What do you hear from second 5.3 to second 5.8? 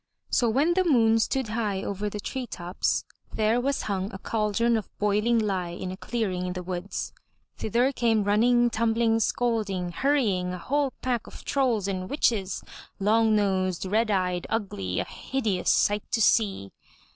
lye